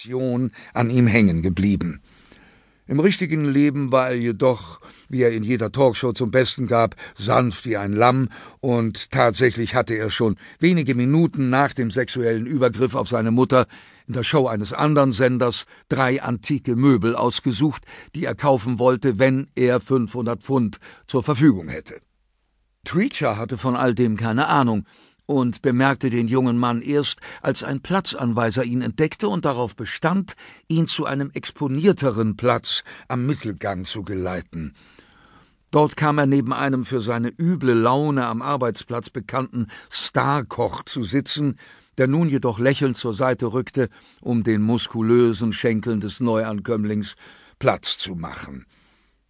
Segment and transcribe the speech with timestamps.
[0.00, 2.00] Perfektion an ihm hängen geblieben.
[2.86, 7.64] Im richtigen Leben war er jedoch, wie er in jeder Talkshow zum Besten gab, sanft
[7.66, 13.08] wie ein Lamm, und tatsächlich hatte er schon wenige Minuten nach dem sexuellen Übergriff auf
[13.08, 13.66] seine Mutter
[14.08, 17.84] in der Show eines anderen Senders drei antike Möbel ausgesucht,
[18.16, 22.00] die er kaufen wollte, wenn er 500 Pfund zur Verfügung hätte.
[22.84, 24.84] Treacher hatte von all dem keine Ahnung,
[25.30, 30.34] und bemerkte den jungen Mann erst, als ein Platzanweiser ihn entdeckte und darauf bestand,
[30.66, 34.74] ihn zu einem exponierteren Platz am Mittelgang zu geleiten.
[35.70, 41.60] Dort kam er neben einem für seine üble Laune am Arbeitsplatz bekannten Starkoch zu sitzen,
[41.96, 43.88] der nun jedoch lächelnd zur Seite rückte,
[44.20, 47.14] um den muskulösen Schenkeln des Neuankömmlings
[47.60, 48.66] Platz zu machen.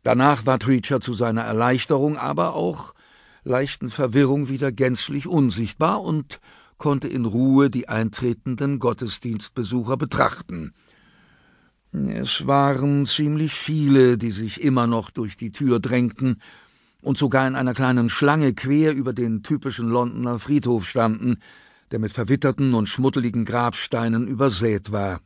[0.02, 2.94] Danach war Treacher zu seiner Erleichterung, aber auch
[3.44, 6.40] leichten Verwirrung wieder gänzlich unsichtbar und
[6.78, 10.72] konnte in Ruhe die eintretenden Gottesdienstbesucher betrachten.
[11.92, 16.41] Es waren ziemlich viele, die sich immer noch durch die Tür drängten
[17.02, 21.38] und sogar in einer kleinen Schlange quer über den typischen Londoner Friedhof standen,
[21.91, 25.20] der mit verwitterten und schmuddeligen Grabsteinen übersät war.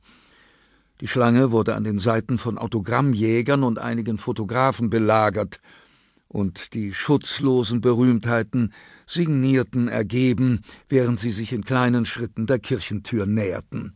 [1.00, 5.60] Die Schlange wurde an den Seiten von Autogrammjägern und einigen Fotografen belagert,
[6.34, 8.72] und die schutzlosen Berühmtheiten
[9.06, 13.94] signierten ergeben, während sie sich in kleinen Schritten der Kirchentür näherten.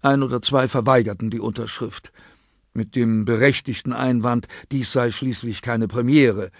[0.00, 2.10] Ein oder zwei verweigerten die Unterschrift,
[2.72, 6.50] mit dem berechtigten Einwand, dies sei schließlich keine Premiere,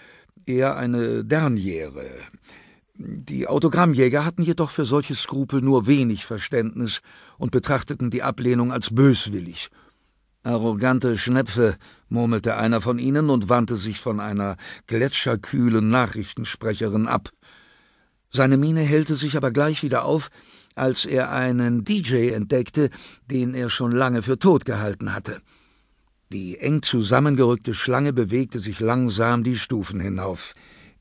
[0.45, 2.11] eher eine Derniere.
[2.93, 7.01] Die Autogrammjäger hatten jedoch für solche Skrupel nur wenig Verständnis
[7.39, 9.69] und betrachteten die Ablehnung als böswillig–
[10.47, 11.75] Arrogante Schnepfe,
[12.07, 14.55] murmelte einer von ihnen und wandte sich von einer
[14.87, 17.31] gletscherkühlen Nachrichtensprecherin ab.
[18.29, 20.29] Seine Miene hellte sich aber gleich wieder auf,
[20.73, 22.91] als er einen DJ entdeckte,
[23.29, 25.41] den er schon lange für tot gehalten hatte.
[26.31, 30.53] Die eng zusammengerückte Schlange bewegte sich langsam die Stufen hinauf.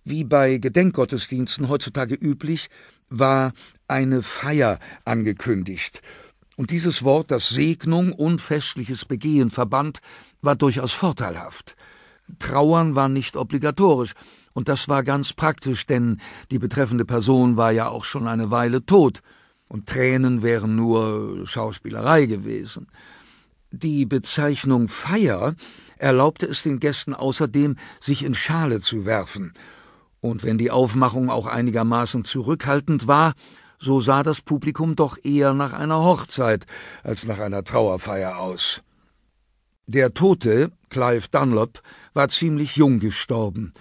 [0.03, 2.69] Wie bei Gedenkgottesdiensten heutzutage üblich,
[3.09, 3.53] war
[3.87, 6.03] eine Feier angekündigt,
[6.57, 10.01] und dieses Wort, das Segnung und festliches Begehen verband,
[10.41, 11.77] war durchaus vorteilhaft.
[12.39, 14.15] Trauern war nicht obligatorisch,
[14.55, 18.85] und das war ganz praktisch, denn die betreffende Person war ja auch schon eine Weile
[18.85, 19.21] tot,
[19.69, 22.89] und Tränen wären nur Schauspielerei gewesen.
[23.71, 25.55] Die Bezeichnung Feier
[25.99, 29.53] erlaubte es den Gästen außerdem, sich in Schale zu werfen,
[30.21, 33.35] und wenn die Aufmachung auch einigermaßen zurückhaltend war,
[33.79, 36.67] so sah das Publikum doch eher nach einer Hochzeit
[37.03, 38.83] als nach einer Trauerfeier aus.
[39.87, 41.81] Der Tote, Clive Dunlop,
[42.13, 43.73] war ziemlich jung gestorben,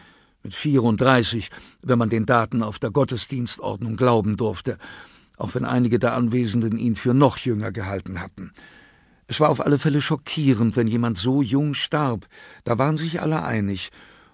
[0.43, 1.49] mit 34,
[1.81, 4.77] wenn man den Daten auf der Gottesdienstordnung glauben durfte,
[5.37, 8.51] auch wenn einige der Anwesenden ihn für noch jünger gehalten hatten.
[9.27, 12.27] Es war auf alle Fälle schockierend, wenn jemand so jung starb,
[12.63, 13.89] da waren sich alle einig,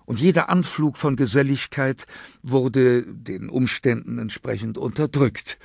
[0.06, 2.06] und jeder Anflug von Geselligkeit
[2.42, 5.58] wurde den Umständen entsprechend unterdrückt.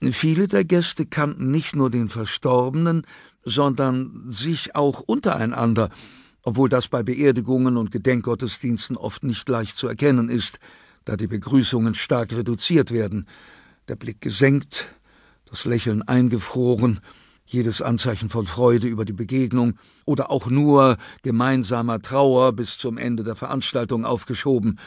[0.00, 3.06] Viele der Gäste kannten nicht nur den Verstorbenen,
[3.44, 5.90] sondern sich auch untereinander,
[6.42, 10.60] obwohl das bei Beerdigungen und Gedenkgottesdiensten oft nicht leicht zu erkennen ist,
[11.04, 13.26] da die Begrüßungen stark reduziert werden,
[13.88, 14.94] der Blick gesenkt,
[15.46, 17.00] das Lächeln eingefroren,
[17.48, 23.24] jedes Anzeichen von Freude über die Begegnung oder auch nur gemeinsamer Trauer bis zum Ende
[23.24, 24.78] der Veranstaltung aufgeschoben,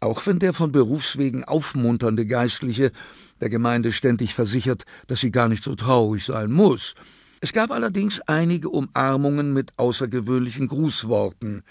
[0.00, 2.92] auch wenn der von Berufswegen aufmunternde Geistliche
[3.40, 6.94] der Gemeinde ständig versichert, dass sie gar nicht so traurig sein muss.
[7.40, 11.62] Es gab allerdings einige Umarmungen mit außergewöhnlichen Grußworten.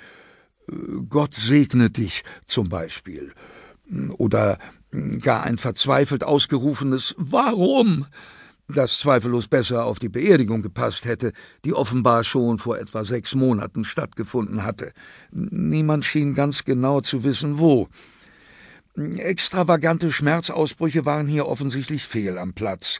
[0.69, 0.73] Äh,
[1.09, 3.33] Gott segne dich zum Beispiel.
[4.17, 4.59] Oder
[5.21, 8.05] gar ein verzweifelt ausgerufenes Warum?
[8.67, 11.31] Das zweifellos besser auf die Beerdigung gepasst hätte,
[11.63, 14.91] die offenbar schon vor etwa sechs Monaten stattgefunden hatte.
[15.31, 17.87] Niemand schien ganz genau zu wissen, wo.
[18.95, 22.99] Extravagante Schmerzausbrüche waren hier offensichtlich fehl am Platz.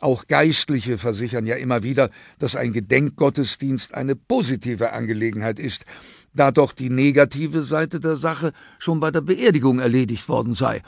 [0.00, 5.84] Auch Geistliche versichern ja immer wieder, dass ein Gedenkgottesdienst eine positive Angelegenheit ist,
[6.32, 10.82] da doch die negative Seite der Sache schon bei der Beerdigung erledigt worden sei,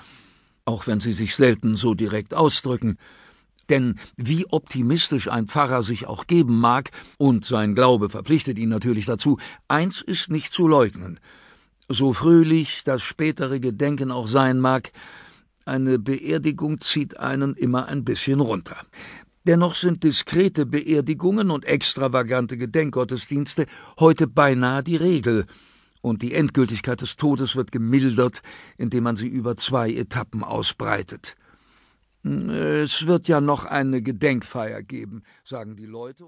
[0.64, 2.96] auch wenn sie sich selten so direkt ausdrücken.
[3.68, 9.06] Denn wie optimistisch ein Pfarrer sich auch geben mag, und sein Glaube verpflichtet ihn natürlich
[9.06, 11.18] dazu, eins ist nicht zu leugnen.
[11.88, 14.92] So fröhlich das spätere Gedenken auch sein mag,
[15.64, 18.76] eine Beerdigung zieht einen immer ein bisschen runter.
[19.44, 23.66] Dennoch sind diskrete Beerdigungen und extravagante Gedenkgottesdienste
[23.98, 25.46] heute beinahe die Regel,
[26.02, 28.42] und die Endgültigkeit des Todes wird gemildert,
[28.76, 31.36] indem man sie über zwei Etappen ausbreitet.
[32.26, 36.24] Es wird ja noch eine Gedenkfeier geben, sagen die Leute.